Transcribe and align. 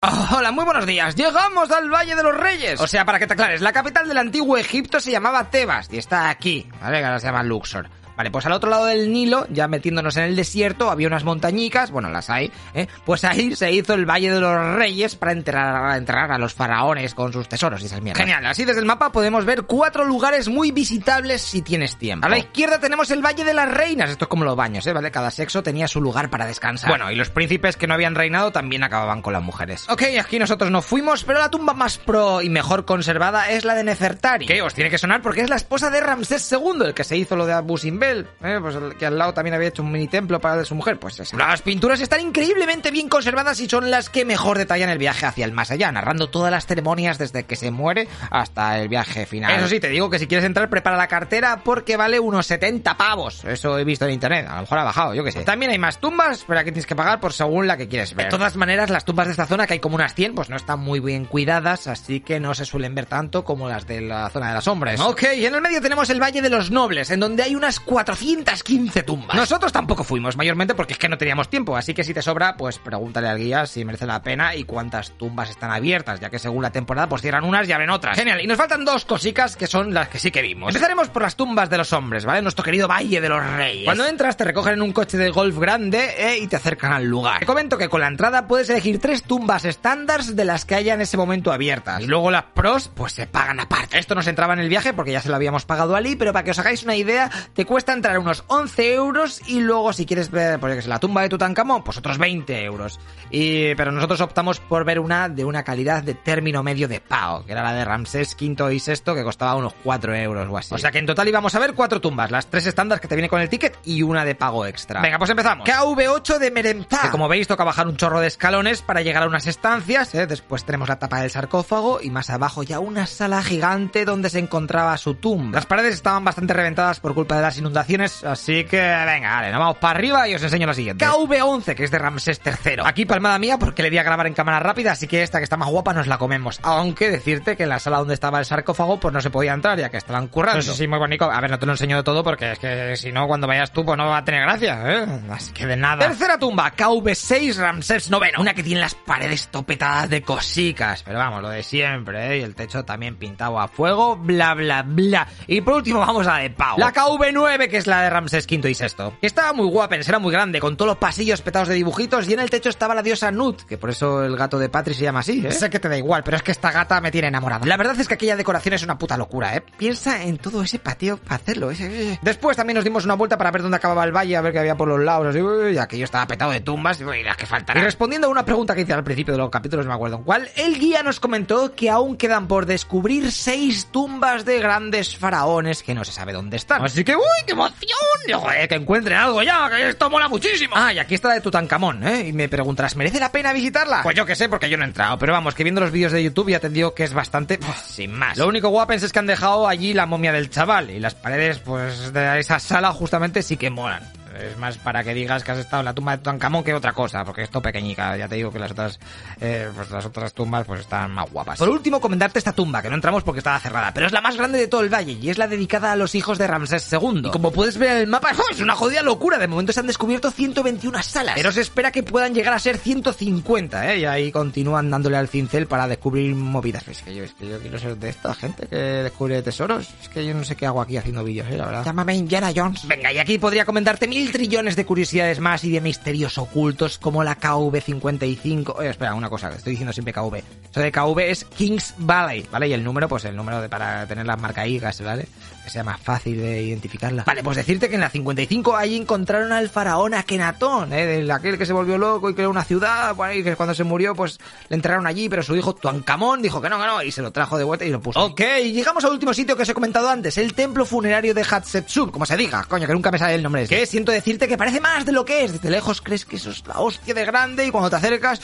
Hola, 0.00 0.52
muy 0.52 0.64
buenos 0.64 0.86
días. 0.86 1.16
Llegamos 1.16 1.72
al 1.72 1.90
Valle 1.90 2.14
de 2.14 2.22
los 2.22 2.36
Reyes. 2.36 2.80
O 2.80 2.86
sea, 2.86 3.04
para 3.04 3.18
que 3.18 3.26
te 3.26 3.32
aclares, 3.32 3.60
la 3.60 3.72
capital 3.72 4.06
del 4.06 4.18
antiguo 4.18 4.56
Egipto 4.56 5.00
se 5.00 5.10
llamaba 5.10 5.50
Tebas 5.50 5.88
y 5.90 5.98
está 5.98 6.30
aquí, 6.30 6.68
¿vale? 6.80 7.04
Ahora 7.04 7.18
se 7.18 7.26
llama 7.26 7.42
Luxor. 7.42 7.90
Vale, 8.18 8.32
pues 8.32 8.44
al 8.46 8.52
otro 8.52 8.68
lado 8.68 8.86
del 8.86 9.12
Nilo, 9.12 9.46
ya 9.48 9.68
metiéndonos 9.68 10.16
en 10.16 10.24
el 10.24 10.34
desierto, 10.34 10.90
había 10.90 11.06
unas 11.06 11.22
montañicas, 11.22 11.92
bueno, 11.92 12.10
las 12.10 12.30
hay, 12.30 12.50
¿eh? 12.74 12.88
Pues 13.04 13.22
ahí 13.22 13.54
se 13.54 13.70
hizo 13.70 13.94
el 13.94 14.06
Valle 14.06 14.32
de 14.32 14.40
los 14.40 14.74
Reyes 14.74 15.14
para 15.14 15.30
enterrar, 15.30 15.96
enterrar 15.96 16.32
a 16.32 16.38
los 16.38 16.52
faraones 16.52 17.14
con 17.14 17.32
sus 17.32 17.48
tesoros 17.48 17.80
y 17.80 17.86
esas 17.86 18.02
mierdas. 18.02 18.20
Genial, 18.20 18.44
así 18.46 18.64
desde 18.64 18.80
el 18.80 18.86
mapa 18.86 19.12
podemos 19.12 19.44
ver 19.44 19.62
cuatro 19.62 20.04
lugares 20.04 20.48
muy 20.48 20.72
visitables 20.72 21.42
si 21.42 21.62
tienes 21.62 21.96
tiempo. 21.96 22.26
A 22.26 22.28
la 22.28 22.38
izquierda 22.38 22.80
tenemos 22.80 23.08
el 23.12 23.24
Valle 23.24 23.44
de 23.44 23.54
las 23.54 23.70
Reinas, 23.70 24.10
esto 24.10 24.24
es 24.24 24.28
como 24.28 24.42
los 24.44 24.56
baños, 24.56 24.84
¿eh? 24.88 24.92
¿Vale? 24.92 25.12
Cada 25.12 25.30
sexo 25.30 25.62
tenía 25.62 25.86
su 25.86 26.00
lugar 26.00 26.28
para 26.28 26.44
descansar. 26.44 26.90
Bueno, 26.90 27.12
y 27.12 27.14
los 27.14 27.30
príncipes 27.30 27.76
que 27.76 27.86
no 27.86 27.94
habían 27.94 28.16
reinado 28.16 28.50
también 28.50 28.82
acababan 28.82 29.22
con 29.22 29.32
las 29.32 29.44
mujeres. 29.44 29.88
Ok, 29.88 30.02
aquí 30.20 30.40
nosotros 30.40 30.72
nos 30.72 30.84
fuimos, 30.84 31.22
pero 31.22 31.38
la 31.38 31.50
tumba 31.50 31.72
más 31.72 31.98
pro 31.98 32.42
y 32.42 32.48
mejor 32.48 32.84
conservada 32.84 33.52
es 33.52 33.64
la 33.64 33.76
de 33.76 33.84
Nefertari. 33.84 34.46
Que 34.46 34.60
os 34.60 34.74
tiene 34.74 34.90
que 34.90 34.98
sonar 34.98 35.22
porque 35.22 35.42
es 35.42 35.48
la 35.48 35.54
esposa 35.54 35.88
de 35.90 36.00
Ramsés 36.00 36.50
II, 36.50 36.84
el 36.84 36.94
que 36.94 37.04
se 37.04 37.16
hizo 37.16 37.36
lo 37.36 37.46
de 37.46 37.52
Abu 37.52 37.78
Simbel, 37.78 38.07
¿eh? 38.42 38.58
Pues 38.60 38.74
el 38.74 38.96
que 38.96 39.06
al 39.06 39.18
lado 39.18 39.34
también 39.34 39.54
había 39.54 39.68
hecho 39.68 39.82
un 39.82 39.92
mini 39.92 40.08
templo 40.08 40.40
para 40.40 40.56
de 40.56 40.64
su 40.64 40.74
mujer, 40.74 40.98
pues 40.98 41.18
esa. 41.20 41.36
Las 41.36 41.62
pinturas 41.62 42.00
están 42.00 42.20
increíblemente 42.20 42.90
bien 42.90 43.08
conservadas 43.08 43.60
y 43.60 43.68
son 43.68 43.90
las 43.90 44.10
que 44.10 44.24
mejor 44.24 44.58
detallan 44.58 44.90
el 44.90 44.98
viaje 44.98 45.26
hacia 45.26 45.44
el 45.44 45.52
más 45.52 45.70
allá, 45.70 45.90
narrando 45.92 46.30
todas 46.30 46.50
las 46.50 46.66
ceremonias 46.66 47.18
desde 47.18 47.44
que 47.44 47.56
se 47.56 47.70
muere 47.70 48.08
hasta 48.30 48.78
el 48.78 48.88
viaje 48.88 49.26
final. 49.26 49.52
Eso 49.52 49.68
sí, 49.68 49.80
te 49.80 49.88
digo 49.88 50.10
que 50.10 50.18
si 50.18 50.26
quieres 50.26 50.44
entrar, 50.44 50.68
prepara 50.68 50.96
la 50.96 51.08
cartera 51.08 51.60
porque 51.64 51.96
vale 51.96 52.20
unos 52.20 52.46
70 52.46 52.96
pavos. 52.96 53.44
Eso 53.44 53.78
he 53.78 53.84
visto 53.84 54.04
en 54.06 54.12
internet, 54.12 54.46
a 54.48 54.56
lo 54.56 54.60
mejor 54.62 54.78
ha 54.78 54.84
bajado, 54.84 55.14
yo 55.14 55.24
qué 55.24 55.32
sé. 55.32 55.44
También 55.44 55.70
hay 55.70 55.78
más 55.78 55.98
tumbas, 55.98 56.44
pero 56.46 56.60
aquí 56.60 56.70
tienes 56.70 56.86
que 56.86 56.96
pagar 56.96 57.20
por 57.20 57.32
según 57.32 57.66
la 57.66 57.76
que 57.76 57.88
quieres 57.88 58.14
ver. 58.14 58.26
De 58.26 58.30
todas 58.30 58.56
maneras, 58.56 58.90
las 58.90 59.04
tumbas 59.04 59.26
de 59.26 59.32
esta 59.32 59.46
zona, 59.46 59.66
que 59.66 59.74
hay 59.74 59.80
como 59.80 59.94
unas 59.96 60.14
100, 60.14 60.34
pues 60.34 60.50
no 60.50 60.56
están 60.56 60.80
muy 60.80 61.00
bien 61.00 61.24
cuidadas, 61.24 61.86
así 61.86 62.20
que 62.20 62.40
no 62.40 62.54
se 62.54 62.64
suelen 62.64 62.94
ver 62.94 63.06
tanto 63.06 63.44
como 63.44 63.68
las 63.68 63.86
de 63.86 64.00
la 64.00 64.28
zona 64.30 64.48
de 64.48 64.54
las 64.54 64.68
hombres. 64.68 65.00
Ok, 65.00 65.24
y 65.36 65.46
en 65.46 65.54
el 65.54 65.60
medio 65.60 65.80
tenemos 65.80 66.10
el 66.10 66.20
Valle 66.20 66.42
de 66.42 66.50
los 66.50 66.70
Nobles, 66.70 67.10
en 67.10 67.20
donde 67.20 67.42
hay 67.42 67.54
unas 67.54 67.80
415 67.98 69.02
tumbas. 69.02 69.36
Nosotros 69.36 69.72
tampoco 69.72 70.04
fuimos, 70.04 70.36
mayormente 70.36 70.74
porque 70.74 70.92
es 70.92 70.98
que 70.98 71.08
no 71.08 71.18
teníamos 71.18 71.48
tiempo, 71.48 71.76
así 71.76 71.94
que 71.94 72.04
si 72.04 72.12
te 72.12 72.22
sobra, 72.22 72.56
pues 72.56 72.78
pregúntale 72.78 73.28
al 73.28 73.38
guía 73.38 73.66
si 73.66 73.84
merece 73.84 74.06
la 74.06 74.22
pena 74.22 74.56
y 74.56 74.64
cuántas 74.64 75.12
tumbas 75.12 75.50
están 75.50 75.70
abiertas, 75.70 76.20
ya 76.20 76.28
que 76.28 76.38
según 76.38 76.62
la 76.62 76.70
temporada 76.70 77.08
pues 77.08 77.22
cierran 77.22 77.44
unas 77.44 77.68
y 77.68 77.72
abren 77.72 77.90
otras. 77.90 78.16
Genial, 78.16 78.40
y 78.40 78.46
nos 78.46 78.56
faltan 78.56 78.84
dos 78.84 79.04
cositas 79.04 79.56
que 79.56 79.66
son 79.66 79.92
las 79.92 80.08
que 80.08 80.18
sí 80.18 80.30
que 80.30 80.42
vimos. 80.42 80.68
Empezaremos 80.68 81.08
por 81.08 81.22
las 81.22 81.36
tumbas 81.36 81.70
de 81.70 81.78
los 81.78 81.92
hombres, 81.92 82.24
¿vale? 82.24 82.42
Nuestro 82.42 82.64
querido 82.64 82.88
Valle 82.88 83.20
de 83.20 83.28
los 83.28 83.44
Reyes. 83.44 83.84
Cuando 83.84 84.06
entras 84.06 84.36
te 84.36 84.44
recogen 84.44 84.74
en 84.74 84.82
un 84.82 84.92
coche 84.92 85.18
de 85.18 85.30
golf 85.30 85.58
grande 85.58 86.14
eh, 86.18 86.38
y 86.38 86.46
te 86.46 86.56
acercan 86.56 86.92
al 86.92 87.04
lugar. 87.04 87.40
Te 87.40 87.46
comento 87.46 87.78
que 87.78 87.88
con 87.88 88.00
la 88.00 88.08
entrada 88.08 88.46
puedes 88.46 88.70
elegir 88.70 89.00
tres 89.00 89.24
tumbas 89.24 89.64
estándar 89.64 90.22
de 90.22 90.44
las 90.44 90.64
que 90.64 90.76
haya 90.76 90.94
en 90.94 91.00
ese 91.00 91.16
momento 91.16 91.52
abiertas. 91.52 92.00
Y 92.00 92.06
luego 92.06 92.30
las 92.30 92.44
pros, 92.54 92.90
pues 92.94 93.12
se 93.12 93.26
pagan 93.26 93.60
aparte. 93.60 93.98
Esto 93.98 94.14
nos 94.14 94.26
entraba 94.26 94.52
en 94.52 94.60
el 94.60 94.68
viaje 94.68 94.92
porque 94.92 95.12
ya 95.12 95.20
se 95.20 95.28
lo 95.28 95.34
habíamos 95.34 95.64
pagado 95.64 95.96
a 95.96 95.98
pero 96.18 96.32
para 96.32 96.44
que 96.44 96.50
os 96.50 96.58
hagáis 96.58 96.84
una 96.84 96.96
idea, 96.96 97.30
te 97.54 97.64
cuesta 97.64 97.87
entrar 97.92 98.18
unos 98.18 98.44
11 98.46 98.94
euros 98.94 99.40
y 99.46 99.60
luego 99.60 99.92
si 99.92 100.06
quieres 100.06 100.30
ver, 100.30 100.58
pues, 100.60 100.86
la 100.86 100.98
tumba 100.98 101.22
de 101.22 101.28
Tutankamón, 101.28 101.82
pues 101.82 101.96
otros 101.98 102.18
20 102.18 102.64
euros. 102.64 102.98
Y, 103.30 103.74
pero 103.74 103.92
nosotros 103.92 104.20
optamos 104.20 104.60
por 104.60 104.84
ver 104.84 105.00
una 105.00 105.28
de 105.28 105.44
una 105.44 105.62
calidad 105.62 106.02
de 106.02 106.14
término 106.14 106.62
medio 106.62 106.88
de 106.88 107.00
pago, 107.00 107.44
que 107.44 107.52
era 107.52 107.62
la 107.62 107.72
de 107.72 107.84
Ramsés 107.84 108.36
V 108.40 108.74
y 108.74 108.78
VI, 108.78 109.14
que 109.14 109.24
costaba 109.24 109.54
unos 109.54 109.74
4 109.84 110.14
euros 110.14 110.48
o 110.50 110.56
así. 110.56 110.74
O 110.74 110.78
sea 110.78 110.90
que 110.90 110.98
en 110.98 111.06
total 111.06 111.28
íbamos 111.28 111.54
a 111.54 111.58
ver 111.58 111.74
cuatro 111.74 112.00
tumbas, 112.00 112.30
las 112.30 112.46
tres 112.46 112.66
estándar 112.66 113.00
que 113.00 113.08
te 113.08 113.14
viene 113.14 113.28
con 113.28 113.40
el 113.40 113.48
ticket 113.48 113.78
y 113.84 114.02
una 114.02 114.24
de 114.24 114.34
pago 114.34 114.66
extra. 114.66 115.00
Venga, 115.00 115.18
pues 115.18 115.30
empezamos. 115.30 115.68
KV8 115.68 116.38
de 116.38 116.50
Merempá. 116.50 117.02
Que 117.02 117.10
como 117.10 117.28
veis 117.28 117.48
toca 117.48 117.64
bajar 117.64 117.86
un 117.86 117.96
chorro 117.96 118.20
de 118.20 118.26
escalones 118.26 118.82
para 118.82 119.02
llegar 119.02 119.22
a 119.22 119.26
unas 119.26 119.46
estancias, 119.46 120.14
¿eh? 120.14 120.26
después 120.26 120.64
tenemos 120.64 120.88
la 120.88 120.98
tapa 120.98 121.20
del 121.20 121.30
sarcófago 121.30 122.00
y 122.02 122.10
más 122.10 122.30
abajo 122.30 122.62
ya 122.62 122.80
una 122.80 123.06
sala 123.06 123.42
gigante 123.42 124.04
donde 124.04 124.30
se 124.30 124.38
encontraba 124.38 124.96
su 124.96 125.14
tumba. 125.14 125.56
Las 125.56 125.66
paredes 125.66 125.94
estaban 125.94 126.24
bastante 126.24 126.54
reventadas 126.54 127.00
por 127.00 127.14
culpa 127.14 127.36
de 127.36 127.42
las 127.42 127.58
inundaciones, 127.58 127.77
así 127.80 128.64
que 128.64 128.76
venga, 128.76 129.30
vale, 129.30 129.50
nos 129.50 129.60
vamos 129.60 129.76
para 129.78 129.98
arriba 129.98 130.28
y 130.28 130.34
os 130.34 130.42
enseño 130.42 130.66
la 130.66 130.74
siguiente. 130.74 131.04
KV11, 131.04 131.74
que 131.74 131.84
es 131.84 131.90
de 131.90 131.98
Ramsés 131.98 132.40
III. 132.44 132.82
Aquí 132.84 133.04
palmada 133.04 133.38
mía 133.38 133.58
porque 133.58 133.82
le 133.82 133.90
di 133.90 133.98
a 133.98 134.02
grabar 134.02 134.26
en 134.26 134.34
cámara 134.34 134.60
rápida, 134.60 134.92
así 134.92 135.06
que 135.06 135.22
esta 135.22 135.38
que 135.38 135.44
está 135.44 135.56
más 135.56 135.68
guapa 135.68 135.92
nos 135.92 136.06
la 136.06 136.18
comemos. 136.18 136.60
Aunque 136.62 137.10
decirte 137.10 137.56
que 137.56 137.64
en 137.64 137.68
la 137.68 137.78
sala 137.78 137.98
donde 137.98 138.14
estaba 138.14 138.38
el 138.38 138.44
sarcófago 138.44 138.98
pues 139.00 139.12
no 139.12 139.20
se 139.20 139.30
podía 139.30 139.52
entrar 139.52 139.78
ya 139.78 139.90
que 139.90 139.96
estaban 139.96 140.28
currando. 140.28 140.58
No 140.58 140.62
sé 140.62 140.74
si 140.74 140.88
muy 140.88 140.98
bonito. 140.98 141.30
A 141.30 141.40
ver, 141.40 141.50
no 141.50 141.58
te 141.58 141.66
lo 141.66 141.72
enseño 141.72 141.96
de 141.96 142.02
todo 142.02 142.22
porque 142.22 142.52
es 142.52 142.58
que 142.58 142.96
si 142.96 143.12
no 143.12 143.26
cuando 143.26 143.46
vayas 143.46 143.72
tú 143.72 143.84
pues 143.84 143.96
no 143.96 144.06
va 144.06 144.18
a 144.18 144.24
tener 144.24 144.42
gracia, 144.42 144.82
¿eh? 144.86 145.06
Así 145.30 145.52
que 145.52 145.66
de 145.66 145.76
nada. 145.76 146.06
Tercera 146.06 146.38
tumba, 146.38 146.72
KV6 146.74 147.56
Ramsés 147.56 148.10
IX. 148.10 148.38
Una 148.38 148.54
que 148.54 148.62
tiene 148.62 148.80
las 148.80 148.94
paredes 148.94 149.48
topetadas 149.48 150.08
de 150.08 150.22
cosicas. 150.22 151.02
Pero 151.02 151.18
vamos, 151.18 151.42
lo 151.42 151.48
de 151.48 151.62
siempre, 151.62 152.34
¿eh? 152.34 152.38
Y 152.38 152.42
el 152.42 152.54
techo 152.54 152.84
también 152.84 153.16
pintado 153.16 153.58
a 153.58 153.68
fuego, 153.68 154.16
bla, 154.16 154.54
bla, 154.54 154.82
bla. 154.82 155.26
Y 155.46 155.60
por 155.60 155.74
último 155.74 156.00
vamos 156.00 156.26
a 156.26 156.36
de 156.36 156.50
Pau. 156.50 156.78
La 156.78 156.92
KV9, 156.92 157.57
que 157.66 157.78
es 157.78 157.88
la 157.88 158.02
de 158.02 158.10
Ramsés 158.10 158.46
V 158.48 158.70
y 158.70 158.74
VI. 158.74 159.16
Estaba 159.22 159.52
muy 159.52 159.68
guapa, 159.68 159.96
era 159.96 160.18
muy 160.18 160.30
grande, 160.30 160.60
con 160.60 160.76
todos 160.76 160.90
los 160.90 160.98
pasillos 160.98 161.42
petados 161.42 161.68
de 161.68 161.74
dibujitos 161.74 162.28
y 162.28 162.34
en 162.34 162.40
el 162.40 162.50
techo 162.50 162.68
estaba 162.68 162.94
la 162.94 163.02
diosa 163.02 163.30
Nut, 163.32 163.62
que 163.62 163.78
por 163.78 163.90
eso 163.90 164.22
el 164.22 164.36
gato 164.36 164.58
de 164.58 164.68
Patri 164.68 164.94
se 164.94 165.02
llama 165.02 165.20
así, 165.20 165.44
¿eh? 165.44 165.50
Sé 165.50 165.70
que 165.70 165.80
te 165.80 165.88
da 165.88 165.96
igual, 165.96 166.22
pero 166.22 166.36
es 166.36 166.42
que 166.42 166.52
esta 166.52 166.70
gata 166.70 167.00
me 167.00 167.10
tiene 167.10 167.28
enamorada. 167.28 167.66
La 167.66 167.76
verdad 167.76 167.98
es 167.98 168.06
que 168.06 168.14
aquella 168.14 168.36
decoración 168.36 168.74
es 168.74 168.82
una 168.82 168.98
puta 168.98 169.16
locura, 169.16 169.56
¿eh? 169.56 169.62
Piensa 169.76 170.22
en 170.22 170.38
todo 170.38 170.62
ese 170.62 170.78
patio 170.78 171.16
para 171.16 171.36
hacerlo, 171.36 171.70
ese... 171.70 172.18
Después 172.22 172.56
también 172.56 172.76
nos 172.76 172.84
dimos 172.84 173.04
una 173.04 173.14
vuelta 173.14 173.38
para 173.38 173.50
ver 173.50 173.62
dónde 173.62 173.78
acababa 173.78 174.04
el 174.04 174.14
valle, 174.14 174.36
a 174.36 174.40
ver 174.40 174.52
qué 174.52 174.58
había 174.58 174.76
por 174.76 174.88
los 174.88 175.00
lados, 175.00 175.34
y 175.34 175.78
aquello 175.78 176.04
estaba 176.04 176.26
petado 176.26 176.52
de 176.52 176.60
tumbas, 176.60 177.00
y 177.00 177.22
las 177.22 177.36
que 177.36 177.46
faltan. 177.46 177.78
Y 177.78 177.80
respondiendo 177.80 178.26
a 178.26 178.30
una 178.30 178.44
pregunta 178.44 178.74
que 178.74 178.82
hice 178.82 178.92
al 178.92 179.04
principio 179.04 179.32
de 179.32 179.38
los 179.38 179.50
capítulos, 179.50 179.86
no 179.86 179.90
me 179.90 179.94
acuerdo 179.96 180.16
en 180.18 180.24
cuál, 180.24 180.48
el 180.56 180.78
guía 180.78 181.02
nos 181.02 181.20
comentó 181.20 181.74
que 181.74 181.90
aún 181.90 182.16
quedan 182.16 182.46
por 182.46 182.66
descubrir 182.66 183.32
seis 183.32 183.86
tumbas 183.86 184.44
de 184.44 184.58
grandes 184.60 185.16
faraones 185.16 185.82
que 185.82 185.94
no 185.94 186.04
se 186.04 186.12
sabe 186.12 186.32
dónde 186.32 186.56
están. 186.56 186.84
Así 186.84 187.04
que, 187.04 187.16
uy, 187.16 187.47
qué 187.48 187.52
emoción, 187.52 188.40
joder, 188.40 188.68
que 188.68 188.74
encuentren 188.74 189.18
algo 189.18 189.42
ya, 189.42 189.68
que 189.70 189.88
esto 189.88 190.10
mola 190.10 190.28
muchísimo. 190.28 190.74
Ah, 190.76 190.92
y 190.92 190.98
aquí 190.98 191.14
está 191.14 191.28
la 191.28 191.34
de 191.34 191.40
Tutankamón, 191.40 192.06
¿eh? 192.06 192.28
Y 192.28 192.32
me 192.32 192.48
preguntarás, 192.48 192.94
¿merece 192.96 193.18
la 193.18 193.32
pena 193.32 193.52
visitarla? 193.52 194.02
Pues 194.02 194.16
yo 194.16 194.26
que 194.26 194.36
sé, 194.36 194.48
porque 194.48 194.68
yo 194.68 194.76
no 194.76 194.84
he 194.84 194.86
entrado, 194.86 195.18
pero 195.18 195.32
vamos, 195.32 195.54
que 195.54 195.64
viendo 195.64 195.80
los 195.80 195.90
vídeos 195.90 196.12
de 196.12 196.22
YouTube 196.22 196.50
ya 196.50 196.60
te 196.60 196.68
digo 196.68 196.94
que 196.94 197.04
es 197.04 197.14
bastante... 197.14 197.58
sin 197.86 198.12
más. 198.12 198.36
Lo 198.36 198.46
único 198.46 198.68
guapens 198.68 199.02
es 199.02 199.12
que 199.12 199.18
han 199.18 199.26
dejado 199.26 199.66
allí 199.66 199.94
la 199.94 200.06
momia 200.06 200.32
del 200.32 200.50
chaval 200.50 200.90
y 200.90 201.00
las 201.00 201.14
paredes, 201.14 201.58
pues, 201.60 202.12
de 202.12 202.38
esa 202.38 202.58
sala 202.58 202.92
justamente 202.92 203.42
sí 203.42 203.56
que 203.56 203.70
molan. 203.70 204.02
Es 204.40 204.56
más 204.56 204.78
para 204.78 205.02
que 205.04 205.14
digas 205.14 205.44
que 205.44 205.52
has 205.52 205.58
estado 205.58 205.80
en 205.80 205.86
la 205.86 205.94
tumba 205.94 206.12
de 206.12 206.18
Tutankamón 206.18 206.64
que 206.64 206.74
otra 206.74 206.92
cosa, 206.92 207.24
porque 207.24 207.42
esto 207.42 207.60
pequeñica. 207.60 208.16
Ya 208.16 208.28
te 208.28 208.36
digo 208.36 208.52
que 208.52 208.58
las 208.58 208.70
otras, 208.70 208.98
eh, 209.40 209.68
pues 209.74 209.90
las 209.90 210.04
otras 210.06 210.32
tumbas 210.32 210.66
pues 210.66 210.80
están 210.80 211.10
más 211.12 211.30
guapas. 211.30 211.58
Por 211.58 211.68
último, 211.68 212.00
comentarte 212.00 212.38
esta 212.38 212.52
tumba, 212.52 212.82
que 212.82 212.88
no 212.88 212.94
entramos 212.94 213.22
porque 213.22 213.38
estaba 213.38 213.58
cerrada, 213.58 213.92
pero 213.92 214.06
es 214.06 214.12
la 214.12 214.20
más 214.20 214.36
grande 214.36 214.58
de 214.58 214.68
todo 214.68 214.82
el 214.82 214.92
valle 214.92 215.12
y 215.12 215.30
es 215.30 215.38
la 215.38 215.48
dedicada 215.48 215.92
a 215.92 215.96
los 215.96 216.14
hijos 216.14 216.38
de 216.38 216.46
Ramsés 216.46 216.90
II. 216.92 217.22
Y 217.24 217.30
como 217.30 217.52
puedes 217.52 217.78
ver 217.78 217.90
en 217.90 217.98
el 217.98 218.06
mapa, 218.06 218.32
es 218.50 218.60
una 218.60 218.74
jodida 218.74 219.02
locura. 219.02 219.38
De 219.38 219.48
momento 219.48 219.72
se 219.72 219.80
han 219.80 219.86
descubierto 219.86 220.30
121 220.30 221.02
salas, 221.02 221.34
pero 221.34 221.52
se 221.52 221.60
espera 221.60 221.90
que 221.90 222.02
puedan 222.02 222.34
llegar 222.34 222.54
a 222.54 222.58
ser 222.58 222.78
150, 222.78 223.92
¿eh? 223.92 224.00
Y 224.00 224.04
ahí 224.04 224.32
continúan 224.32 224.90
dándole 224.90 225.16
al 225.16 225.28
cincel 225.28 225.66
para 225.66 225.88
descubrir 225.88 226.34
movidas. 226.34 226.86
Es 226.88 227.02
que 227.02 227.14
yo, 227.14 227.24
es 227.24 227.32
que 227.34 227.48
yo 227.48 227.58
quiero 227.58 227.78
ser 227.78 227.96
de 227.96 228.08
esta 228.08 228.34
gente 228.34 228.66
que 228.66 228.76
descubre 228.76 229.42
tesoros. 229.42 229.88
Es 230.00 230.08
que 230.08 230.24
yo 230.24 230.34
no 230.34 230.44
sé 230.44 230.56
qué 230.56 230.66
hago 230.66 230.80
aquí 230.80 230.96
haciendo 230.96 231.24
vídeos, 231.24 231.48
¿eh? 231.50 231.56
La 231.56 231.66
verdad. 231.66 231.84
Llámame 231.84 232.14
Indiana 232.14 232.52
Jones. 232.54 232.86
Venga, 232.86 233.12
y 233.12 233.18
aquí 233.18 233.38
podría 233.38 233.64
comentarte 233.64 234.06
mil 234.06 234.27
trillones 234.28 234.76
de 234.76 234.86
curiosidades 234.86 235.40
más 235.40 235.64
y 235.64 235.70
de 235.70 235.80
misterios 235.80 236.38
ocultos 236.38 236.98
como 236.98 237.24
la 237.24 237.38
KV55. 237.38 238.74
Oye, 238.76 238.90
espera, 238.90 239.14
una 239.14 239.28
cosa, 239.28 239.50
estoy 239.50 239.72
diciendo 239.72 239.92
siempre 239.92 240.12
KV. 240.12 240.42
Eso 240.70 240.80
de 240.80 240.92
KV 240.92 241.18
es 241.30 241.44
Kings 241.44 241.94
Valley, 241.98 242.46
¿vale? 242.50 242.68
Y 242.68 242.72
el 242.72 242.84
número, 242.84 243.08
pues 243.08 243.24
el 243.24 243.36
número 243.36 243.60
de 243.60 243.68
para 243.68 244.06
tener 244.06 244.26
las 244.26 244.40
marcaígas, 244.40 245.00
¿vale? 245.02 245.26
Que 245.64 245.70
sea 245.70 245.84
más 245.84 246.00
fácil 246.00 246.38
de 246.38 246.62
identificarla. 246.62 247.24
Vale, 247.24 247.42
pues 247.42 247.56
decirte 247.56 247.88
que 247.88 247.96
en 247.96 248.00
la 248.00 248.10
55 248.10 248.76
ahí 248.76 248.96
encontraron 248.96 249.52
al 249.52 249.68
faraón 249.68 250.14
Akenatón, 250.14 250.92
¿eh? 250.92 251.06
De 251.06 251.32
aquel 251.32 251.58
que 251.58 251.66
se 251.66 251.72
volvió 251.72 251.98
loco 251.98 252.30
y 252.30 252.34
creó 252.34 252.50
una 252.50 252.64
ciudad, 252.64 253.14
bueno, 253.14 253.34
y 253.34 253.42
que 253.42 253.56
cuando 253.56 253.74
se 253.74 253.84
murió, 253.84 254.14
pues 254.14 254.38
le 254.68 254.76
enterraron 254.76 255.06
allí, 255.06 255.28
pero 255.28 255.42
su 255.42 255.56
hijo 255.56 255.74
Tuancamón 255.74 256.42
dijo 256.42 256.60
que 256.60 256.68
no, 256.68 256.78
que 256.78 256.86
no, 256.86 257.02
y 257.02 257.10
se 257.12 257.22
lo 257.22 257.30
trajo 257.32 257.58
de 257.58 257.64
vuelta 257.64 257.84
y 257.84 257.90
lo 257.90 258.00
puso. 258.00 258.22
Ok, 258.24 258.40
llegamos 258.64 259.04
al 259.04 259.12
último 259.12 259.34
sitio 259.34 259.56
que 259.56 259.62
os 259.62 259.68
he 259.68 259.74
comentado 259.74 260.08
antes, 260.08 260.38
el 260.38 260.54
templo 260.54 260.84
funerario 260.84 261.34
de 261.34 261.42
Hatshepsut, 261.42 262.10
como 262.10 262.26
se 262.26 262.36
diga, 262.36 262.64
coño, 262.64 262.86
que 262.86 262.92
nunca 262.92 263.10
me 263.10 263.18
sale 263.18 263.34
el 263.34 263.42
nombre. 263.42 263.66
Que 263.66 263.86
decirte 264.12 264.48
que 264.48 264.58
parece 264.58 264.80
más 264.80 265.04
de 265.04 265.12
lo 265.12 265.24
que 265.24 265.44
es. 265.44 265.52
Desde 265.52 265.70
lejos 265.70 266.00
crees 266.00 266.24
que 266.24 266.36
eso 266.36 266.50
es 266.50 266.66
la 266.66 266.80
hostia 266.80 267.14
de 267.14 267.24
grande 267.24 267.66
y 267.66 267.70
cuando 267.70 267.90
te 267.90 267.96
acercas 267.96 268.40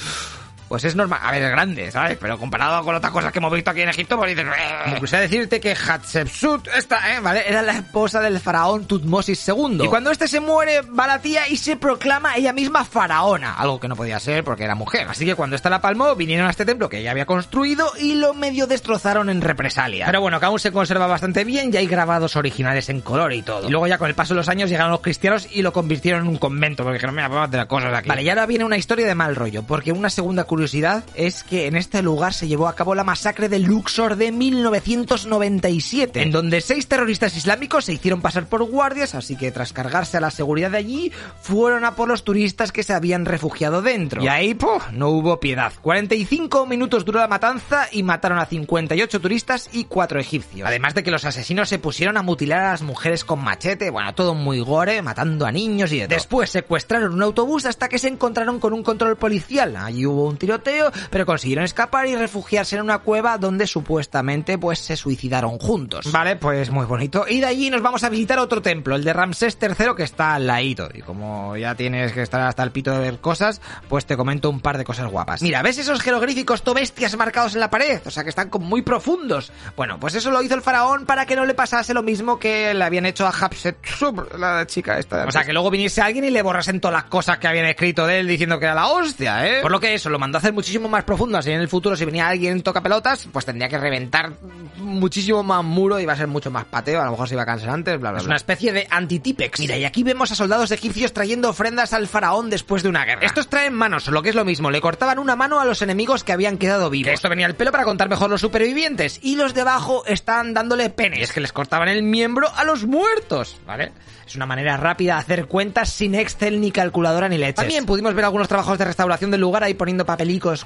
pues 0.74 0.82
es 0.82 0.96
normal. 0.96 1.20
A 1.22 1.30
ver, 1.30 1.40
es 1.40 1.50
grande, 1.52 1.92
¿sabes? 1.92 2.18
Pero 2.20 2.36
comparado 2.36 2.82
con 2.82 2.96
otras 2.96 3.12
cosas 3.12 3.30
que 3.30 3.38
hemos 3.38 3.52
visto 3.52 3.70
aquí 3.70 3.82
en 3.82 3.90
Egipto, 3.90 4.16
pues 4.16 4.30
dices... 4.30 4.44
Me 4.86 4.98
puse 4.98 5.16
a 5.16 5.20
decirte 5.20 5.60
que 5.60 5.72
Hatshepsut, 5.72 6.66
esta, 6.76 7.14
¿eh? 7.14 7.20
¿Vale? 7.20 7.48
Era 7.48 7.62
la 7.62 7.74
esposa 7.74 8.20
del 8.20 8.40
faraón 8.40 8.84
Tutmosis 8.84 9.46
II. 9.46 9.82
Y 9.84 9.86
cuando 9.86 10.10
este 10.10 10.26
se 10.26 10.40
muere, 10.40 10.80
va 10.80 11.06
la 11.06 11.20
tía 11.20 11.48
y 11.48 11.58
se 11.58 11.76
proclama 11.76 12.34
ella 12.34 12.52
misma 12.52 12.84
faraona. 12.84 13.54
Algo 13.54 13.78
que 13.78 13.86
no 13.86 13.94
podía 13.94 14.18
ser 14.18 14.42
porque 14.42 14.64
era 14.64 14.74
mujer. 14.74 15.06
Así 15.08 15.24
que 15.24 15.36
cuando 15.36 15.54
esta 15.54 15.70
la 15.70 15.80
palmó, 15.80 16.16
vinieron 16.16 16.48
a 16.48 16.50
este 16.50 16.64
templo 16.64 16.88
que 16.88 16.98
ella 16.98 17.12
había 17.12 17.24
construido 17.24 17.92
y 18.00 18.16
lo 18.16 18.34
medio 18.34 18.66
destrozaron 18.66 19.30
en 19.30 19.42
represalia. 19.42 20.06
Pero 20.06 20.22
bueno, 20.22 20.40
que 20.40 20.46
aún 20.46 20.58
se 20.58 20.72
conserva 20.72 21.06
bastante 21.06 21.44
bien 21.44 21.70
y 21.72 21.76
hay 21.76 21.86
grabados 21.86 22.34
originales 22.34 22.88
en 22.88 23.00
color 23.00 23.32
y 23.32 23.42
todo. 23.42 23.68
Y 23.68 23.70
luego 23.70 23.86
ya 23.86 23.98
con 23.98 24.08
el 24.08 24.16
paso 24.16 24.34
de 24.34 24.38
los 24.38 24.48
años 24.48 24.70
llegaron 24.70 24.90
los 24.90 25.02
cristianos 25.02 25.46
y 25.52 25.62
lo 25.62 25.72
convirtieron 25.72 26.22
en 26.22 26.28
un 26.30 26.36
convento 26.36 26.82
porque 26.82 26.94
dijeron, 26.94 27.14
mira, 27.14 27.28
vamos 27.28 27.46
a 27.46 27.48
hacer 27.48 27.64
cosas 27.68 27.94
aquí. 27.96 28.08
Vale, 28.08 28.24
y 28.24 28.28
ahora 28.28 28.46
viene 28.46 28.64
una 28.64 28.76
historia 28.76 29.06
de 29.06 29.14
mal 29.14 29.36
rollo, 29.36 29.62
porque 29.62 29.92
una 29.92 30.10
segunda 30.10 30.42
curiosidad 30.42 30.63
curiosidad 30.64 31.04
es 31.14 31.44
que 31.44 31.66
en 31.66 31.76
este 31.76 32.00
lugar 32.00 32.32
se 32.32 32.48
llevó 32.48 32.68
a 32.68 32.74
cabo 32.74 32.94
la 32.94 33.04
masacre 33.04 33.50
de 33.50 33.58
Luxor 33.58 34.16
de 34.16 34.32
1997, 34.32 36.22
en 36.22 36.30
donde 36.30 36.62
seis 36.62 36.86
terroristas 36.86 37.36
islámicos 37.36 37.84
se 37.84 37.92
hicieron 37.92 38.22
pasar 38.22 38.46
por 38.46 38.64
guardias, 38.64 39.14
así 39.14 39.36
que 39.36 39.52
tras 39.52 39.74
cargarse 39.74 40.16
a 40.16 40.20
la 40.20 40.30
seguridad 40.30 40.70
de 40.70 40.78
allí, 40.78 41.12
fueron 41.42 41.84
a 41.84 41.96
por 41.96 42.08
los 42.08 42.24
turistas 42.24 42.72
que 42.72 42.82
se 42.82 42.94
habían 42.94 43.26
refugiado 43.26 43.82
dentro. 43.82 44.22
Y 44.22 44.28
ahí, 44.28 44.54
pues, 44.54 44.84
no 44.92 45.10
hubo 45.10 45.38
piedad. 45.38 45.70
45 45.82 46.64
minutos 46.64 47.04
duró 47.04 47.20
la 47.20 47.28
matanza 47.28 47.88
y 47.92 48.02
mataron 48.02 48.38
a 48.38 48.46
58 48.46 49.20
turistas 49.20 49.68
y 49.70 49.84
4 49.84 50.18
egipcios. 50.18 50.66
Además 50.66 50.94
de 50.94 51.02
que 51.02 51.10
los 51.10 51.26
asesinos 51.26 51.68
se 51.68 51.78
pusieron 51.78 52.16
a 52.16 52.22
mutilar 52.22 52.60
a 52.60 52.70
las 52.70 52.80
mujeres 52.80 53.26
con 53.26 53.44
machete, 53.44 53.90
bueno, 53.90 54.14
todo 54.14 54.34
muy 54.34 54.60
gore, 54.60 55.02
matando 55.02 55.44
a 55.44 55.52
niños 55.52 55.92
y 55.92 55.98
de 55.98 56.06
todo. 56.06 56.16
Después 56.16 56.48
secuestraron 56.48 57.12
un 57.12 57.22
autobús 57.22 57.66
hasta 57.66 57.90
que 57.90 57.98
se 57.98 58.08
encontraron 58.08 58.60
con 58.60 58.72
un 58.72 58.82
control 58.82 59.18
policial. 59.18 59.76
Allí 59.76 60.06
hubo 60.06 60.26
un 60.26 60.38
tiroteo, 60.44 60.92
pero 61.10 61.24
consiguieron 61.24 61.64
escapar 61.64 62.06
y 62.06 62.16
refugiarse 62.16 62.76
en 62.76 62.82
una 62.82 62.98
cueva 62.98 63.38
donde 63.38 63.66
supuestamente 63.66 64.58
pues 64.58 64.78
se 64.78 64.96
suicidaron 64.96 65.58
juntos. 65.58 66.12
Vale, 66.12 66.36
pues 66.36 66.70
muy 66.70 66.84
bonito. 66.84 67.24
Y 67.28 67.40
de 67.40 67.46
allí 67.46 67.70
nos 67.70 67.82
vamos 67.82 68.04
a 68.04 68.10
visitar 68.10 68.38
otro 68.38 68.60
templo, 68.60 68.94
el 68.94 69.04
de 69.04 69.12
Ramsés 69.12 69.56
III, 69.60 69.94
que 69.96 70.02
está 70.02 70.34
al 70.34 70.46
ladito. 70.46 70.88
Y 70.92 71.00
como 71.00 71.56
ya 71.56 71.74
tienes 71.74 72.12
que 72.12 72.22
estar 72.22 72.42
hasta 72.42 72.62
el 72.62 72.72
pito 72.72 72.92
de 72.92 72.98
ver 72.98 73.18
cosas, 73.20 73.60
pues 73.88 74.04
te 74.06 74.16
comento 74.16 74.50
un 74.50 74.60
par 74.60 74.76
de 74.76 74.84
cosas 74.84 75.10
guapas. 75.10 75.42
Mira, 75.42 75.62
¿ves 75.62 75.78
esos 75.78 76.00
jeroglíficos 76.00 76.62
tobestias 76.62 77.16
marcados 77.16 77.54
en 77.54 77.60
la 77.60 77.70
pared? 77.70 78.00
O 78.04 78.10
sea, 78.10 78.22
que 78.22 78.30
están 78.30 78.50
como 78.50 78.66
muy 78.66 78.82
profundos. 78.82 79.52
Bueno, 79.76 79.98
pues 79.98 80.14
eso 80.14 80.30
lo 80.30 80.42
hizo 80.42 80.54
el 80.54 80.62
faraón 80.62 81.06
para 81.06 81.26
que 81.26 81.36
no 81.36 81.44
le 81.46 81.54
pasase 81.54 81.94
lo 81.94 82.02
mismo 82.02 82.38
que 82.38 82.74
le 82.74 82.84
habían 82.84 83.06
hecho 83.06 83.26
a 83.26 83.30
Hatshepsut, 83.30 84.34
la 84.38 84.66
chica 84.66 84.98
esta. 84.98 85.24
O 85.26 85.30
sea, 85.30 85.44
que 85.44 85.52
luego 85.52 85.70
viniese 85.70 86.02
alguien 86.02 86.24
y 86.24 86.30
le 86.30 86.42
borrasen 86.42 86.80
todas 86.80 86.94
las 86.94 87.04
cosas 87.04 87.38
que 87.38 87.48
habían 87.48 87.66
escrito 87.66 88.06
de 88.06 88.20
él 88.20 88.26
diciendo 88.26 88.58
que 88.58 88.66
era 88.66 88.74
la 88.74 88.88
hostia, 88.88 89.46
¿eh? 89.46 89.62
Por 89.62 89.70
lo 89.70 89.80
que 89.80 89.94
eso, 89.94 90.10
lo 90.10 90.18
mandó 90.18 90.33
hacer 90.38 90.52
muchísimo 90.52 90.88
más 90.88 91.04
profundo, 91.04 91.38
así 91.38 91.50
en 91.50 91.60
el 91.60 91.68
futuro 91.68 91.96
si 91.96 92.04
venía 92.04 92.28
alguien 92.28 92.62
toca 92.62 92.82
pelotas, 92.82 93.28
pues 93.32 93.44
tendría 93.44 93.68
que 93.68 93.78
reventar 93.78 94.32
muchísimo 94.76 95.42
más 95.42 95.64
muro 95.64 96.00
y 96.00 96.06
va 96.06 96.14
a 96.14 96.16
ser 96.16 96.26
mucho 96.26 96.50
más 96.50 96.64
pateo, 96.64 97.00
a 97.00 97.04
lo 97.04 97.12
mejor 97.12 97.28
se 97.28 97.34
iba 97.34 97.42
a 97.42 97.46
cansar 97.46 97.70
antes, 97.70 97.98
bla, 97.98 98.10
bla, 98.10 98.18
bla. 98.18 98.20
Es 98.20 98.26
una 98.26 98.36
especie 98.36 98.72
de 98.72 98.86
antitípex. 98.90 99.60
Mira, 99.60 99.76
y 99.76 99.84
aquí 99.84 100.02
vemos 100.02 100.30
a 100.32 100.34
soldados 100.34 100.70
egipcios 100.70 101.12
trayendo 101.12 101.50
ofrendas 101.50 101.92
al 101.92 102.08
faraón 102.08 102.50
después 102.50 102.82
de 102.82 102.88
una 102.88 103.04
guerra. 103.04 103.26
Estos 103.26 103.48
traen 103.48 103.74
manos, 103.74 104.08
lo 104.08 104.22
que 104.22 104.30
es 104.30 104.34
lo 104.34 104.44
mismo, 104.44 104.70
le 104.70 104.80
cortaban 104.80 105.18
una 105.18 105.36
mano 105.36 105.60
a 105.60 105.64
los 105.64 105.82
enemigos 105.82 106.24
que 106.24 106.32
habían 106.32 106.58
quedado 106.58 106.90
vivos. 106.90 107.12
esto 107.12 107.28
venía 107.28 107.46
al 107.46 107.54
pelo 107.54 107.72
para 107.72 107.84
contar 107.84 108.08
mejor 108.08 108.30
los 108.30 108.40
supervivientes. 108.40 109.20
Y 109.22 109.36
los 109.36 109.54
de 109.54 109.62
abajo 109.62 110.04
están 110.06 110.54
dándole 110.54 110.90
penes. 110.90 111.20
es 111.20 111.32
que 111.32 111.40
les 111.40 111.52
cortaban 111.52 111.88
el 111.88 112.02
miembro 112.02 112.48
a 112.54 112.64
los 112.64 112.84
muertos, 112.84 113.58
¿vale? 113.66 113.92
Es 114.26 114.36
una 114.36 114.46
manera 114.46 114.76
rápida 114.76 115.14
de 115.14 115.20
hacer 115.20 115.46
cuentas 115.46 115.90
sin 115.90 116.14
Excel 116.14 116.60
ni 116.60 116.70
calculadora 116.70 117.28
ni 117.28 117.38
leches. 117.38 117.56
También 117.56 117.84
pudimos 117.86 118.14
ver 118.14 118.24
algunos 118.24 118.48
trabajos 118.48 118.78
de 118.78 118.84
restauración 118.84 119.30
del 119.30 119.40
lugar 119.40 119.64
ahí 119.64 119.74
poniendo 119.74 120.06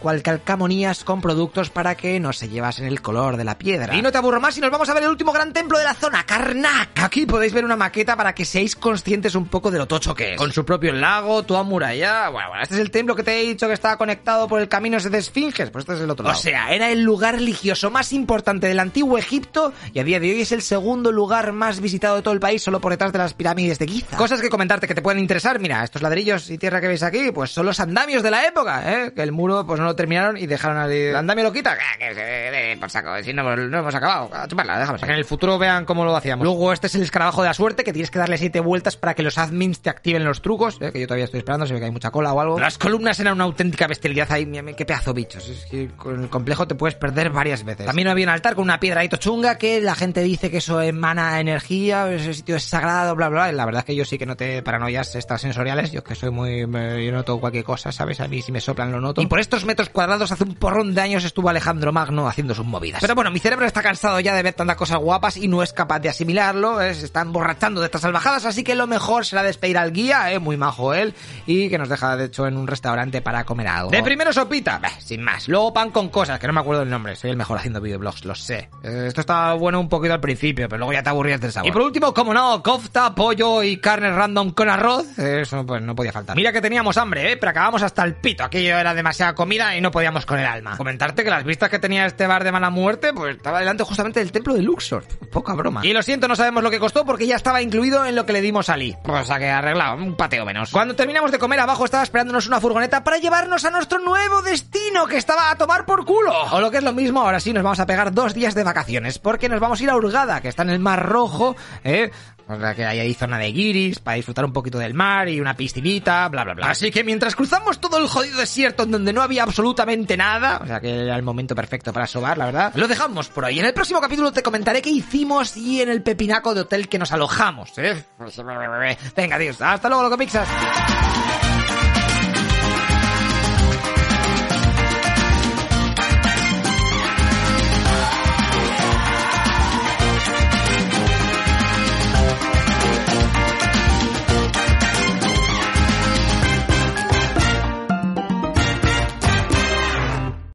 cual 0.01 0.23
calcamonías 0.23 1.05
con 1.05 1.21
productos 1.21 1.71
para 1.71 1.97
que 1.97 2.21
no 2.21 2.33
se 2.33 2.49
llevasen 2.49 2.87
el 2.87 3.03
color 3.03 3.37
de 3.37 3.45
la 3.45 3.59
piedra. 3.59 3.97
Y 3.97 4.03
no 4.03 4.13
te 4.13 4.19
aburro 4.19 4.41
más 4.41 4.57
y 4.57 4.61
nos 4.61 4.71
vamos 4.71 4.89
a 4.89 4.95
ver 4.95 5.03
el 5.03 5.11
último 5.11 5.33
gran 5.33 5.53
templo 5.53 5.79
de 5.79 5.85
la 5.85 5.95
zona, 5.95 6.25
Karnak. 6.25 6.91
Aquí 7.03 7.27
podéis 7.27 7.53
ver 7.53 7.65
una 7.65 7.77
maqueta 7.77 8.17
para 8.17 8.35
que 8.35 8.45
seáis 8.45 8.77
conscientes 8.77 9.35
un 9.35 9.47
poco 9.47 9.71
de 9.71 9.79
lo 9.79 9.87
tocho 9.87 10.15
que 10.15 10.35
es. 10.35 10.39
Con 10.39 10.53
su 10.53 10.65
propio 10.65 10.93
lago, 10.93 11.43
toda 11.43 11.63
muralla. 11.63 12.29
Bueno, 12.29 12.49
bueno, 12.49 12.63
este 12.63 12.77
es 12.77 12.81
el 12.81 12.91
templo 12.91 13.15
que 13.15 13.23
te 13.23 13.39
he 13.39 13.43
dicho 13.43 13.67
que 13.67 13.73
estaba 13.73 13.97
conectado 13.97 14.49
por 14.49 14.61
el 14.61 14.69
camino 14.69 14.99
de 14.99 15.19
Esfinges. 15.19 15.71
Pues 15.71 15.83
este 15.83 15.95
es 15.95 16.01
el 16.01 16.11
otro 16.11 16.25
lado. 16.25 16.39
O 16.39 16.41
sea, 16.41 16.73
era 16.73 16.91
el 16.91 17.03
lugar 17.03 17.35
religioso 17.35 17.91
más 17.91 18.13
importante 18.13 18.69
del 18.69 18.81
antiguo 18.81 19.19
Egipto 19.19 19.73
y 19.93 19.99
a 19.99 20.05
día 20.05 20.21
de 20.21 20.31
hoy 20.31 20.41
es 20.41 20.53
el 20.53 20.63
segundo 20.63 21.13
lugar 21.13 21.53
más 21.53 21.81
visitado 21.81 22.17
de 22.17 22.23
todo 22.23 22.35
el 22.35 22.41
país 22.41 22.63
solo 22.63 22.81
por 22.81 22.93
detrás 22.93 23.13
de 23.13 23.19
las 23.19 23.35
pirámides 23.35 23.79
de 23.79 23.87
Giza. 23.87 24.17
Cosas 24.17 24.41
que 24.41 24.49
comentarte 24.49 24.87
que 24.87 24.95
te 24.95 25.03
pueden 25.03 25.21
interesar. 25.21 25.59
Mira, 25.59 25.85
estos 25.85 26.03
ladrillos 26.03 26.49
y 26.51 26.59
tierra 26.59 26.81
que 26.81 26.89
veis 26.89 27.03
aquí, 27.03 27.33
pues 27.33 27.51
son 27.51 27.67
los 27.67 27.81
andamios 27.81 28.23
de 28.23 28.31
la 28.31 28.47
época, 28.47 28.83
¿eh? 28.93 29.13
Que 29.15 29.23
el 29.23 29.33
muro 29.33 29.48
pues 29.67 29.81
no 29.81 29.87
lo 29.87 29.97
terminaron 29.97 30.37
y 30.37 30.47
dejaron 30.47 30.79
al 30.79 30.93
El 30.93 31.17
andamio 31.17 31.45
lo 31.45 31.53
quita. 31.53 31.77
Se 31.99 32.77
por 32.79 32.91
saco, 32.91 33.23
si 33.23 33.33
no, 33.33 33.43
no 33.57 33.79
hemos 33.79 33.95
acabado. 33.95 34.31
Chuparla, 34.47 34.79
déjame. 34.79 34.99
Que 34.99 35.07
en 35.07 35.13
el 35.13 35.25
futuro 35.25 35.59
vean 35.59 35.85
cómo 35.85 36.05
lo 36.05 36.15
hacíamos. 36.17 36.45
Luego 36.45 36.73
este 36.73 36.87
es 36.87 36.95
el 36.95 37.03
escarabajo 37.03 37.43
de 37.43 37.49
la 37.49 37.55
suerte 37.55 37.85
que 37.85 37.93
tienes 37.93 38.11
que 38.11 38.19
darle 38.19 38.39
siete 38.39 38.61
vueltas 38.61 38.97
para 38.97 39.15
que 39.15 39.23
los 39.23 39.39
admins 39.39 39.81
te 39.81 39.91
activen 39.91 40.25
los 40.25 40.43
trucos, 40.43 40.79
¿eh? 40.81 40.93
que 40.93 41.01
yo 41.01 41.07
todavía 41.07 41.25
estoy 41.25 41.39
esperando, 41.39 41.67
se 41.67 41.75
ve 41.75 41.81
que 41.81 41.87
hay 41.87 41.93
mucha 41.93 42.11
cola 42.11 42.33
o 42.33 42.41
algo. 42.41 42.59
Las 42.59 42.79
columnas 42.79 43.19
eran 43.21 43.35
una 43.35 43.45
auténtica 43.45 43.87
bestialidad 43.87 44.31
ahí, 44.33 44.47
qué 44.77 44.85
pedazo 44.85 45.15
bichos. 45.15 45.49
Es 45.49 45.67
que 45.67 45.89
con 45.97 46.23
el 46.23 46.29
complejo 46.29 46.67
te 46.67 46.75
puedes 46.75 46.95
perder 46.95 47.31
varias 47.31 47.65
veces. 47.65 47.87
También 47.87 48.09
había 48.09 48.25
un 48.27 48.31
altar 48.31 48.55
con 48.55 48.65
una 48.65 48.81
piedra 48.81 49.01
ahí 49.01 49.09
chunga 49.19 49.59
que 49.59 49.81
la 49.81 49.95
gente 49.95 50.23
dice 50.23 50.51
que 50.51 50.59
eso 50.59 50.81
emana 50.81 51.41
energía, 51.41 52.11
ese 52.13 52.35
sitio 52.35 52.57
es 52.57 52.65
sagrado, 52.65 53.15
bla, 53.17 53.29
bla, 53.29 53.45
bla. 53.45 53.53
La 53.53 53.65
verdad 53.65 53.81
es 53.81 53.87
que 53.87 53.97
yo 53.97 54.05
sí 54.05 54.19
que 54.19 54.27
no 54.27 54.37
te 54.37 54.63
paranoias 54.63 55.15
extrasensoriales, 55.15 55.93
yo 55.93 56.05
que 56.05 56.15
soy 56.15 56.31
muy... 56.31 56.61
yo 56.61 57.13
noto 57.13 57.39
cualquier 57.41 57.65
cosa, 57.65 57.93
¿sabes? 57.93 58.21
A 58.21 58.29
mí 58.29 58.43
si 58.43 58.53
me 58.53 58.61
soplan 58.61 58.93
lo 58.93 59.01
noto. 59.01 59.23
Y 59.23 59.27
por 59.27 59.38
estos 59.39 59.65
metros 59.65 59.89
cuadrados 59.89 60.33
hace 60.33 60.45
un 60.45 60.55
porrón 60.55 60.95
de 60.95 61.01
años 61.01 61.25
estuvo 61.25 61.49
Alejandro 61.49 61.93
Magno 61.93 62.29
haciendo 62.29 62.55
sus 62.55 62.67
movidas. 62.67 63.01
Pero 63.01 63.15
bueno, 63.15 63.31
mi 63.31 63.39
cerebro 63.39 63.67
está 63.67 63.83
cansado 63.83 64.21
ya 64.21 64.35
de 64.35 64.43
ver 64.43 64.55
tantas 64.55 64.77
cosas 64.77 64.99
guapas 64.99 65.37
y 65.37 65.49
no 65.49 65.63
es 65.63 65.73
capaz 65.73 66.01
de 66.01 66.09
asimilarlo, 66.09 66.81
¿eh? 66.81 66.95
se 66.95 67.05
está 67.05 67.23
emborrachando 67.23 67.81
de 67.81 67.87
estas 67.87 68.03
salvajadas, 68.03 68.45
así 68.45 68.65
que 68.65 68.75
lo 68.75 68.87
mejor 68.87 69.25
será 69.25 69.43
despedir 69.43 69.79
al 69.79 69.93
guía, 69.93 70.33
¿eh? 70.33 70.39
muy 70.39 70.57
majo 70.57 70.95
él, 70.95 71.15
y 71.47 71.69
que 71.69 71.79
nos 71.79 71.89
deja 71.89 72.17
de 72.17 72.27
hecho 72.27 72.47
en 72.47 72.57
un 72.57 72.67
restaurante 72.67 73.21
para 73.21 73.45
comer 73.45 73.69
algo. 73.69 73.91
De 73.91 74.03
primero 74.03 74.33
sopita, 74.33 74.81
sin 74.99 75.23
más. 75.23 75.49
Luego 75.49 75.73
pan 75.73 75.91
con 75.91 76.09
cosas, 76.09 76.39
que 76.39 76.47
no 76.47 76.53
me 76.53 76.61
acuerdo 76.61 76.83
el 76.83 76.91
nombre, 76.91 77.17
soy 77.17 77.31
el 77.31 77.37
mejor 77.37 77.59
haciendo 77.59 77.81
videoblogs, 77.81 78.25
lo 78.25 78.35
sé. 78.35 78.69
Eh, 78.83 79.05
esto 79.09 79.21
estaba 79.21 79.55
bueno 79.55 79.81
un 79.81 79.89
poquito 79.89 80.15
al 80.15 80.21
principio, 80.21 80.69
pero 80.69 80.79
luego 80.79 80.93
ya 80.93 81.03
te 81.03 81.11
aburrías 81.11 81.41
del 81.41 81.53
sabor. 81.53 81.69
Y 81.69 81.73
por 81.73 81.83
último, 81.83 82.13
como 82.15 82.35
no, 82.35 82.63
kofta, 82.63 83.15
pollo 83.15 83.63
y 83.63 83.79
carne 83.79 84.11
random 84.11 84.51
con 84.51 84.69
arroz, 84.69 85.19
eso 85.19 85.65
pues 85.67 85.83
no 85.83 85.95
podía 85.95 86.13
faltar. 86.13 86.37
Mira 86.37 86.53
que 86.53 86.61
teníamos 86.61 86.97
hambre, 86.97 87.33
¿eh? 87.33 87.37
pero 87.37 87.51
acabamos 87.51 87.83
hasta 87.83 88.05
el 88.05 88.15
pito, 88.15 88.45
aquello 88.45 88.79
era 88.79 88.95
comida 89.35 89.77
y 89.77 89.81
no 89.81 89.91
podíamos 89.91 90.27
con 90.27 90.39
el 90.39 90.47
alma. 90.47 90.77
Comentarte 90.77 91.25
que 91.25 91.31
las 91.31 91.45
vistas 91.45 91.71
que 91.71 91.79
tenía 91.79 92.07
este 92.07 92.27
bar 92.27 92.45
de 92.45 92.53
mala 92.53 92.71
muerte, 92.71 93.13
pues 93.13 93.37
estaba 93.37 93.61
delante 93.61 93.85
justamente 93.85 94.21
del 94.21 94.33
templo 94.33 94.55
de 94.55 94.63
Luxor. 94.63 95.05
Poca 95.31 95.55
broma. 95.55 95.81
Y 95.85 95.93
lo 95.93 96.03
siento, 96.03 96.29
no 96.29 96.37
sabemos 96.37 96.63
lo 96.63 96.71
que 96.71 96.79
costó 96.79 97.05
porque 97.05 97.27
ya 97.27 97.37
estaba 97.37 97.63
incluido 97.63 98.05
en 98.05 98.15
lo 98.15 98.27
que 98.27 98.33
le 98.33 98.41
dimos 98.41 98.69
a 98.69 98.77
Lee. 98.77 98.97
O 99.05 99.25
sea 99.25 99.39
que 99.39 99.49
arreglado, 99.49 99.97
un 99.97 100.17
pateo 100.17 100.45
menos. 100.45 100.71
Cuando 100.71 100.95
terminamos 100.95 101.33
de 101.33 101.39
comer 101.39 101.61
abajo 101.61 101.85
estaba 101.85 102.03
esperándonos 102.03 102.47
una 102.47 102.61
furgoneta 102.61 103.05
para 103.05 103.19
llevarnos 103.19 103.65
a 103.65 103.71
nuestro 103.71 103.99
nuevo 103.99 104.43
destino 104.43 105.07
que 105.07 105.17
estaba 105.17 105.51
a 105.51 105.57
tomar 105.57 105.85
por 105.85 106.05
culo. 106.05 106.33
O 106.53 106.61
lo 106.61 106.71
que 106.71 106.79
es 106.79 106.85
lo 106.85 106.93
mismo, 106.93 107.23
ahora 107.23 107.41
sí 107.41 107.53
nos 107.53 107.63
vamos 107.63 107.81
a 107.81 107.87
pegar 107.87 108.13
dos 108.13 108.35
días 108.35 108.55
de 108.55 108.65
vacaciones 108.65 109.19
porque 109.19 109.49
nos 109.49 109.61
vamos 109.61 109.81
a 109.81 109.83
ir 109.83 109.91
a 109.91 109.97
Hurgada, 109.97 110.41
que 110.41 110.49
está 110.49 110.63
en 110.63 110.71
el 110.71 110.79
Mar 110.79 111.07
Rojo, 111.07 111.57
¿eh? 111.85 112.11
O 112.49 112.59
sea 112.59 112.75
que 112.75 112.85
hay 112.87 112.99
ahí 113.01 113.15
zona 113.15 113.39
de 113.39 113.53
guiris 113.53 113.99
para 113.99 114.17
disfrutar 114.17 114.45
un 114.45 114.53
poquito 114.53 114.79
del 114.79 114.95
mar 114.95 115.29
y 115.29 115.39
una 115.39 115.55
piscinita, 115.55 116.29
bla, 116.29 116.45
bla, 116.45 116.55
bla. 116.55 116.71
Así 116.71 116.91
que 116.91 117.05
mientras 117.05 117.37
cruzamos 117.37 117.79
todo 117.79 117.99
el 117.99 118.09
jodido 118.09 118.39
desierto 118.39 118.85
en 118.85 118.91
donde 118.91 119.13
no 119.13 119.21
había 119.21 119.43
absolutamente 119.43 120.17
nada, 120.17 120.61
o 120.63 120.67
sea 120.67 120.81
que 120.81 121.05
era 121.05 121.17
el 121.17 121.23
momento 121.23 121.55
perfecto 121.55 121.93
para 121.93 122.07
sobar, 122.07 122.39
la 122.39 122.47
verdad, 122.47 122.73
lo 122.75 122.89
dejamos 122.89 123.29
por 123.29 123.45
ahí. 123.45 123.61
En 123.61 123.67
el 123.67 123.75
próximo 123.75 124.01
capítulo 124.01 124.33
te 124.33 124.43
comentaré 124.43 124.81
qué 124.81 124.91
hicimos 124.91 125.57
y 125.57 125.83
en 125.83 125.91
el 125.91 126.03
pepinaco 126.03 126.55
de 126.55 126.63
hotel 126.63 126.89
que 126.89 126.99
nos 126.99 127.13
alojamos, 127.13 127.77
¿eh? 127.77 128.05
Venga, 129.17 129.39
Dios, 129.39 129.61
hasta 129.61 129.89
luego, 129.89 130.05
loco 130.05 130.17
pixas. 130.17 130.49